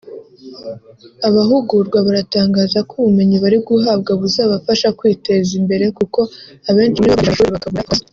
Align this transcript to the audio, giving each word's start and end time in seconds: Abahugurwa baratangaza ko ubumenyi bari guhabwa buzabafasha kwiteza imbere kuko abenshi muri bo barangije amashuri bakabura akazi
Abahugurwa 1.27 1.97
baratangaza 2.07 2.79
ko 2.89 2.93
ubumenyi 2.99 3.35
bari 3.43 3.57
guhabwa 3.67 4.11
buzabafasha 4.21 4.87
kwiteza 4.99 5.51
imbere 5.59 5.85
kuko 5.97 6.19
abenshi 6.69 6.97
muri 6.99 7.11
bo 7.11 7.17
barangije 7.17 7.37
amashuri 7.37 7.55
bakabura 7.57 7.83
akazi 7.85 8.03